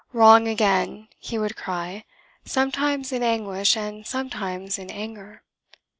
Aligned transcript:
"Wrong 0.13 0.47
again!" 0.47 1.09
he 1.19 1.37
would 1.37 1.55
cry, 1.55 2.05
sometimes 2.43 3.11
in 3.11 3.21
anguish 3.21 3.77
and 3.77 4.03
sometimes 4.03 4.79
in 4.79 4.89
anger. 4.89 5.43